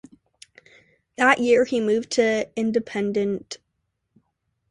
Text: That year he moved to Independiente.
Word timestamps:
That 1.17 1.37
year 1.37 1.63
he 1.63 1.79
moved 1.79 2.09
to 2.13 2.49
Independiente. 2.57 3.57